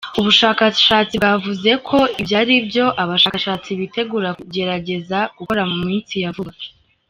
Ubushakashatsi 0.19 1.13
bwavuze 1.19 1.71
ko 1.87 1.97
ibyo 2.21 2.35
ari 2.41 2.55
byo 2.67 2.85
abashakashatsi 3.03 3.69
bitegura 3.79 4.29
kugerageza 4.39 5.19
gukora 5.37 5.61
mu 5.71 5.77
minsi 5.87 6.15
ya 6.23 6.31
vuba. 6.37 6.53